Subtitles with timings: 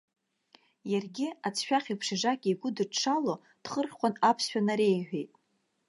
[0.91, 5.31] Иаргьы, аӡшәах еиԥш ижакьа игәыдыҽҽало, дхырхәан аԥсшәа нареиҳәеит.